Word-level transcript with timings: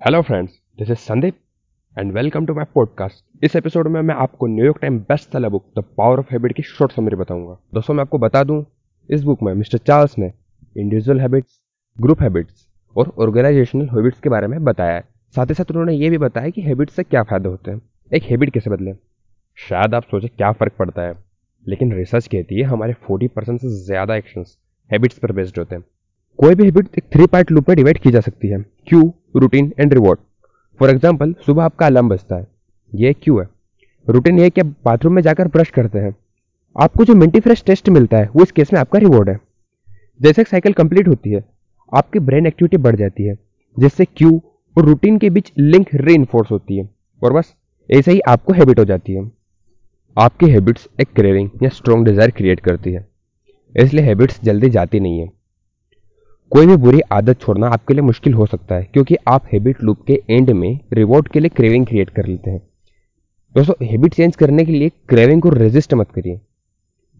Hello 0.00 0.20
friends 0.22 0.52
this 0.78 0.90
is 0.90 0.98
Sandeep 0.98 1.34
and 1.96 2.12
welcome 2.12 2.46
to 2.46 2.54
my 2.54 2.64
podcast 2.74 3.44
इस 3.44 3.56
episode 3.56 3.88
में 3.88 4.00
मैं 4.02 4.14
आपको 4.14 4.46
New York 4.46 4.78
time 4.80 4.98
best 4.98 5.32
seller 5.32 5.48
book 5.48 5.64
the 5.78 5.82
power 5.96 6.18
of 6.18 6.32
habit 6.32 6.52
की 6.56 6.62
short 6.62 6.92
summary 6.92 7.16
बताऊँगा। 7.16 7.56
दोस्तों, 7.74 7.94
मैं 7.94 8.00
आपको 8.00 8.18
बता 8.18 8.42
दूँ, 8.44 8.64
इस 9.10 9.22
बुक 9.22 9.42
में 9.42 9.52
मिस्टर 9.54 9.78
चार्ल्स 9.78 10.18
ने 10.18 10.32
इंडिविजुअल 10.76 11.20
हैबिट्स 11.20 11.60
ग्रुप 11.98 12.22
हैबिट्स 12.22 12.66
और 12.96 13.12
ऑर्गेनाइजेशनल 13.18 13.88
हैबिट्स 13.88 14.20
के 14.20 14.28
बारे 14.28 14.46
में 14.46 14.64
बताया 14.64 14.94
है। 14.94 15.04
साथ 15.34 15.46
ही 15.46 15.54
साथ 15.54 15.70
उन्होंने 15.70 15.94
ये 15.94 16.10
भी 16.10 16.18
बताया 16.18 16.50
कि 16.50 16.62
हैबिट्स 16.62 16.94
से 16.94 17.02
क्या 17.02 17.22
फ़ायदे 17.22 17.48
होते 17.48 17.70
हैं। 17.70 17.80
एक 18.10 18.22
हैबिट 18.22 18.52
कैसे 18.54 18.70
बदले? 18.70 18.94
शायद 19.58 19.94
आप 19.94 20.04
सोचे 20.10 20.28
क्या 20.28 20.52
फ़र्क 20.52 20.72
पड़ता 20.78 21.02
है, 21.02 21.14
लेकिन 21.66 21.92
रिसर्च 21.92 22.26
कहती 22.26 22.60
है 22.60 22.66
हमारे 22.66 22.92
फोर्टी 23.06 23.28
परसेंट 23.28 23.60
से 23.60 23.76
ज़्यादा 23.84 24.16
एक्शंस 24.16 24.56
हैबिट्स 24.90 25.18
पर 25.18 25.32
बेस्ड 25.32 25.58
होते 25.58 25.74
हैं। 25.74 25.84
कोई 26.40 26.54
भी 26.54 26.64
हैबिट 26.64 26.86
एक 26.98 27.04
थ्री 27.12 27.26
पार्ट 27.26 27.50
लूप 27.50 27.68
में 27.68 27.76
डिवाइड 27.76 27.98
की 27.98 28.10
जा 28.10 28.20
सकती 28.20 28.48
है। 28.48 28.58
Cue 28.88 29.12
routine 29.36 29.72
and 29.80 29.92
reward 29.94 30.18
for 30.80 30.90
example 30.90 31.34
सुबह 31.46 31.64
आपका 31.64 31.86
अलार्म 31.86 32.08
बजता 32.08 32.36
है। 32.36 32.46
ये 32.92 33.12
क्यू 33.12 33.38
है। 33.38 33.46
रूटीन 34.06 34.38
ये 34.38 34.50
कि 34.50 34.60
आप 34.60 34.66
बाथरूम 34.84 35.12
में 35.12 35.22
जाकर 35.22 35.48
ब्रश 35.48 35.70
करते 35.70 35.98
हैं। 35.98 36.14
आपको 36.76 37.04
जो 37.04 37.14
मिंटी 37.14 37.40
फ्रेश 37.40 37.62
टेस्ट 37.66 37.88
मिलता 37.88 38.16
है, 38.16 38.28
वो 38.36 38.42
इस 38.42 38.52
केस 38.52 38.72
में 38.72 38.78
आपका 38.80 38.98
रिवॉर्ड 38.98 39.28
है। 39.28 39.38
जैसे 40.20 40.44
साइकिल 40.44 40.72
कंप्लीट 40.72 41.08
होती 41.08 41.30
है, 41.30 41.44
आपकी 41.94 42.18
ब्रेन 42.18 42.46
एक्टिविटी 42.46 42.76
बढ़ 42.76 42.96
जाती 42.96 43.24
है, 43.24 43.34
जिससे 43.76 44.04
क्यू 44.04 44.30
और 44.76 44.84
रूटीन 44.84 45.18
के 45.18 45.30
बीच 45.30 45.52
लिंक 45.58 45.88
री 45.94 46.16
होती 46.50 46.76
है। 46.76 46.88
और 47.22 47.32
बस, 47.32 47.54
ऐसे 47.90 48.12
ही 48.12 48.20
आपको 48.20 48.52
हैबिट 48.52 48.78
हो 48.78 48.84
जाती 48.84 49.12
है। 49.12 49.30
आपकी 50.18 50.50
हैबिट्स 50.50 50.88
एक 51.00 51.08
क्रेविंग 51.14 51.50
या 51.62 51.68
स्ट्रॉन्ग 51.68 52.06
डिज़ायर 52.06 52.30
क्रिएट 52.30 52.60
करती 52.60 52.92
है। 52.92 53.06
इसलिए 53.74 54.04
हैबिट्स 54.04 54.40
जल्दी 54.44 54.70
जाती 54.70 55.00
नहीं 55.00 55.20
है। 55.20 55.39
कोई 56.52 56.66
भी 56.66 56.76
बुरी 56.76 57.00
आदत 57.12 57.40
छोड़ना 57.40 57.66
आपके 57.66 57.94
लिए 57.94 58.02
मुश्किल 58.02 58.32
हो 58.34 58.46
सकता 58.46 58.74
है, 58.74 58.82
क्योंकि 58.84 59.16
आप 59.28 59.44
हैबिट 59.52 59.82
लूप 59.82 60.04
के 60.06 60.20
एंड 60.30 60.50
में 60.50 60.78
रिवॉर्ड 60.92 61.28
के 61.28 61.40
लिए 61.40 61.48
क्रेविंग 61.48 61.86
क्रिएट 61.86 62.08
कर 62.10 62.26
लेते 62.26 62.50
हैं। 62.50 62.60
दोस्तों 63.54 63.86
हैबिट 63.86 64.14
चेंज 64.14 64.36
करने 64.36 64.64
के 64.64 64.72
लिए 64.72 64.88
क्रेविंग 65.08 65.42
को 65.42 65.48
रेजिस्ट 65.48 65.94
मत 65.94 66.10
करिए। 66.10 66.40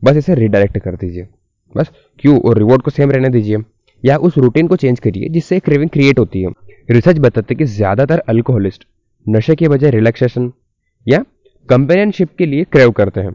बस 0.02 0.16
इसे 0.16 0.34
रिडायरेक्ट 0.34 0.78
कर 0.78 0.96
दीजिए। 0.96 1.26
बस 1.74 1.90
क्यों? 2.18 2.38
और 2.40 2.58
रिवॉर्ड 2.58 2.82
को 2.82 2.90
सेम 2.90 3.10
रहने 3.10 3.28
दीजिए। 3.28 3.58
या 4.02 4.16
उस 4.16 4.38
रूटीन 4.38 4.66
को 4.66 4.76
चेंज 4.76 5.00
करिए 5.00 5.28
जिससे 5.28 5.58
क्रेविंग 5.60 5.90
क्रिएट 5.90 6.18
होती 6.18 6.42
है। 6.42 6.50
रिसर्च 6.90 7.18
बताते 7.18 7.54
कि 7.54 7.64
ज़्यादातर 7.66 8.18
अल्कोहलिस्ट 8.28 8.86
नशे 9.26 9.54
के 9.54 9.68
बजाय 9.68 9.90
रिलैक्सेशन 9.90 10.50
या 11.06 11.22
कंपेनियनशिप 11.68 12.34
के 12.38 12.46
लिए 12.46 12.64
क्रेव 12.64 12.90
करते 12.90 13.20
हैं। 13.20 13.34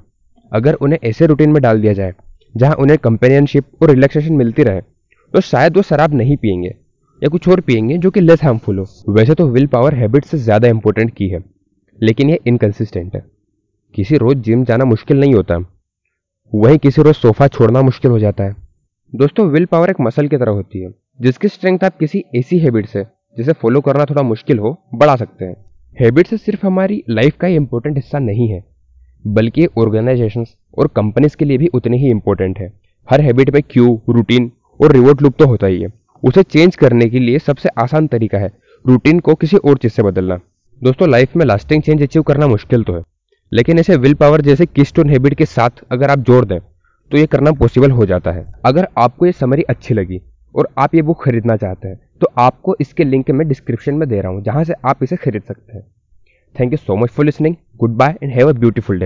अगर 0.52 0.74
उन्हें 0.74 1.00
ऐसे 1.04 1.26
रूटीन 1.26 1.50
में 1.50 1.62
डाल 1.62 1.82
दिया 1.82 1.94
जाए, 1.94 2.14
जहाँ 2.56 2.76
उन्हें 2.76 2.98
कंपेनियनशिप 3.00 3.84
और 3.84 3.90
रिलैक्सेशन 3.90 4.34
मिलती 4.34 4.64
रहे 4.64 4.82
तो 5.36 5.42
शायद 5.42 5.78
वो 5.78 5.82
शराब 5.82 6.14
नहीं 6.14 6.36
पियेंगे, 6.38 6.68
या 7.22 7.30
कुछ 7.30 7.48
और 7.48 7.62
पियेंगे 7.62 7.98
जो 7.98 8.10
कि 8.12 8.22
लेस 8.22 8.44
हार्मफुल 8.44 8.78
हो। 8.80 9.14
वैसे 9.14 9.34
तो 9.34 9.48
विल 9.48 9.66
पावर 9.68 9.96
हैबिट 9.96 10.26
से 10.26 10.38
ज़्यादा 10.38 10.68
इंपॉर्टेंट 10.68 11.14
की 11.16 11.28
है, 11.28 11.40
लेकिन 12.00 12.30
ये 12.30 12.40
इनकंसिस्टेंट 12.48 13.16
है। 13.16 13.24
किसी 13.96 14.18
रोज 14.18 14.38
जिम 14.38 14.64
जाना 14.66 14.86
मुश्किल 14.86 15.20
नहीं 15.20 15.34
होता, 15.34 15.58
वहीं 16.54 16.78
किसी 16.78 17.02
रोज 17.02 17.16
सोफा 17.16 17.48
छोड़ना 17.48 17.82
मुश्किल 17.82 18.12
हो 18.12 18.20
जाता 18.20 18.44
है। 18.44 18.56
दोस्तों 19.14 19.48
विल 19.48 19.66
पावर 19.66 19.90
एक 19.90 20.02
मसल 20.02 20.28
की 20.28 20.38
तरह 20.38 20.52
होती 20.52 20.84
है, 20.84 20.94
जिसकी 21.20 21.48
स्ट्रेंथ 21.48 21.84
आप 21.84 21.98
किसी 21.98 22.24
ऐसी 22.36 22.60
हैबिट 22.60 22.88
से, 22.88 23.06
जिसे 23.36 23.54
फॉलो 23.54 23.82
करना 23.82 24.06
थोड़ा 24.06 24.22
मुश्किल 24.24 24.60
हो, 24.60 24.78
बढ़ा 24.94 25.16
सकते 25.16 25.46
हैं। 25.46 25.56
हैबिट 25.98 26.28
से 26.28 26.38
सिर्फ़ 26.38 26.66
हमारी 26.68 27.04
लाइफ 27.10 27.38
का 27.38 27.48
ही 27.48 27.56
इंपॉर्टेंट 27.56 27.96
हिस्सा 27.96 28.20
नहीं 28.22 28.50
है, 28.50 28.64
बल्कि 29.26 29.68
ऑर्गेनाइजेशन 29.78 30.46
और 30.78 30.88
कंपनीज़ 30.96 31.38
के 31.38 31.46
लिए 31.46 31.58
भी 31.58 31.68
उतनी 31.74 31.98
ही 31.98 32.10
इंपॉर्टेंट 32.12 32.60
है। 32.60 32.74
हर 33.08 33.22
हैबिट 33.22 33.50
में 33.50 33.64
क्यू 33.64 34.02
रूटीन 34.10 34.52
और 34.80 34.92
रिवॉर्ड 34.92 35.22
लुक 35.22 35.36
तो 35.36 35.46
होता 35.48 35.68
ही 35.68 35.82
है। 35.82 35.92
उसे 36.24 36.44
चेंज 36.44 36.76
करने 36.76 37.10
के 37.10 37.20
लिए 37.20 37.40
सबसे 37.40 37.70
आसान 37.80 38.08
तरीका 38.08 38.38
है 38.38 38.52
रूटीन 38.86 39.20
को 39.20 39.36
किसी 39.36 39.58
और 39.60 39.78
चीज़ 39.78 39.94
से 39.94 40.04
बदलना। 40.04 40.40
दोस्तों 40.82 41.10
लाइफ 41.10 41.36
में 41.36 41.46
लास्टिंग 41.46 41.82
चेंज 41.84 42.04
अचीव 42.04 42.22
करना 42.24 42.48
मुश्किल 42.48 42.84
तो 42.84 42.96
है, 42.96 43.02
लेकिन 43.52 43.80
इसे 43.80 43.96
विल 43.98 44.14
पावर 44.14 44.42
जैसे 44.42 44.66
किस्टोन 44.66 45.10
हैबिट 45.10 45.34
के 45.34 45.46
साथ 45.48 45.84
अगर 45.92 46.12
आप 46.12 46.20
जोड़ 46.22 46.44
दें 46.46 46.60
तो 47.12 47.18
ये 47.18 47.26
करना 47.28 47.52
पॉसिबल 47.54 47.92
हो 47.92 48.06
जाता 48.06 48.32
है। 48.32 48.46
अगर 48.66 48.88
आपको 48.98 49.26
ये 49.26 49.32
समरी 49.34 49.64
अच्छी 49.64 49.94
लगी 49.94 50.22
और 50.56 50.70
आप 50.78 50.96
ये 50.96 51.02
बुक 51.02 51.24
खरीदना 51.24 51.56
चाहते 51.58 51.88
हैं 51.88 52.00
तो 52.22 52.28
आपको 52.38 52.76
इसके 52.82 53.04
लिंक 53.04 53.30
मैं 53.32 53.48
डिस्क्रिप्शन 53.48 53.94
में 53.94 54.08
दे 54.10 54.22
रहा 54.22 54.32
हूँ, 54.32 54.42
जहाँ 54.44 54.64
से 54.64 54.74
आप 54.86 55.04
इसे 55.04 55.16
खरीद 55.18 55.44
सकते 55.44 55.74
हैं। 55.74 55.84
Thank 56.56 56.72
you 56.72 56.78
so 56.78 56.96
much 56.96 57.10
for 57.10 57.26
listening 57.26 57.56
goodbye 57.98 58.16
and 58.24 58.32
have 58.32 58.50
a 58.50 58.54
beautiful 58.54 59.00
day 59.00 59.04